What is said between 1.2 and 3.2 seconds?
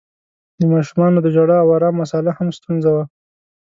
د ژړا او آرام مسآله هم ستونزه وه.